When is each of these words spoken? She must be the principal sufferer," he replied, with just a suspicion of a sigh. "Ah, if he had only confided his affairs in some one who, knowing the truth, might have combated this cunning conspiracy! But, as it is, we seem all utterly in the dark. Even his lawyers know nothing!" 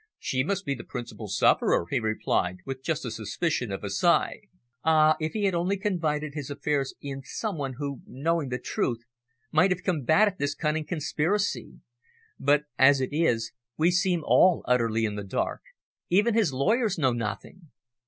She 0.17 0.43
must 0.43 0.65
be 0.65 0.73
the 0.73 0.83
principal 0.83 1.27
sufferer," 1.27 1.85
he 1.91 1.99
replied, 1.99 2.57
with 2.65 2.81
just 2.81 3.05
a 3.05 3.11
suspicion 3.11 3.71
of 3.71 3.83
a 3.83 3.91
sigh. 3.91 4.41
"Ah, 4.83 5.15
if 5.19 5.33
he 5.33 5.43
had 5.43 5.53
only 5.53 5.77
confided 5.77 6.33
his 6.33 6.49
affairs 6.49 6.95
in 7.01 7.21
some 7.23 7.55
one 7.55 7.73
who, 7.73 8.01
knowing 8.07 8.49
the 8.49 8.57
truth, 8.57 9.03
might 9.51 9.69
have 9.69 9.83
combated 9.83 10.39
this 10.39 10.55
cunning 10.55 10.87
conspiracy! 10.87 11.81
But, 12.39 12.63
as 12.79 12.99
it 12.99 13.13
is, 13.13 13.51
we 13.77 13.91
seem 13.91 14.23
all 14.25 14.63
utterly 14.67 15.05
in 15.05 15.13
the 15.17 15.23
dark. 15.23 15.61
Even 16.09 16.33
his 16.33 16.51
lawyers 16.51 16.97
know 16.97 17.11
nothing!" 17.13 17.69